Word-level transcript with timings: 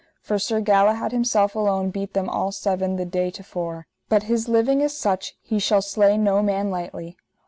For 0.19 0.39
Sir 0.39 0.61
Galahad 0.61 1.11
himself 1.11 1.53
alone 1.53 1.91
beat 1.91 2.15
them 2.15 2.27
all 2.27 2.51
seven 2.51 2.95
the 2.95 3.05
day 3.05 3.29
to 3.29 3.43
fore, 3.43 3.85
but 4.09 4.23
his 4.23 4.49
living 4.49 4.81
is 4.81 4.97
such 4.97 5.35
he 5.43 5.59
shall 5.59 5.83
slay 5.83 6.17
no 6.17 6.41
man 6.41 6.71
lightly. 6.71 7.17